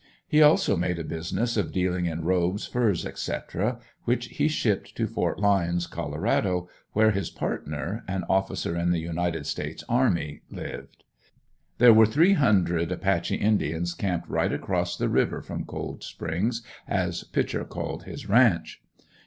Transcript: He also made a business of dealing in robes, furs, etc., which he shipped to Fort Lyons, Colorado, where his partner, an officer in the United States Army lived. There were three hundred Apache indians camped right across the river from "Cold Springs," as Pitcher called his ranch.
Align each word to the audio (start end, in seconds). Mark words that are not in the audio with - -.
He 0.27 0.41
also 0.41 0.75
made 0.75 0.97
a 0.97 1.03
business 1.03 1.55
of 1.57 1.71
dealing 1.71 2.07
in 2.07 2.25
robes, 2.25 2.65
furs, 2.65 3.05
etc., 3.05 3.77
which 4.05 4.29
he 4.29 4.47
shipped 4.47 4.95
to 4.95 5.05
Fort 5.05 5.39
Lyons, 5.39 5.85
Colorado, 5.85 6.67
where 6.93 7.11
his 7.11 7.29
partner, 7.29 8.03
an 8.07 8.23
officer 8.27 8.75
in 8.75 8.89
the 8.89 8.97
United 8.97 9.45
States 9.45 9.83
Army 9.87 10.41
lived. 10.49 11.03
There 11.77 11.93
were 11.93 12.07
three 12.07 12.33
hundred 12.33 12.91
Apache 12.91 13.35
indians 13.35 13.93
camped 13.93 14.27
right 14.27 14.51
across 14.51 14.97
the 14.97 15.07
river 15.07 15.39
from 15.39 15.65
"Cold 15.65 16.03
Springs," 16.03 16.63
as 16.87 17.23
Pitcher 17.25 17.63
called 17.63 18.05
his 18.05 18.27
ranch. 18.27 18.81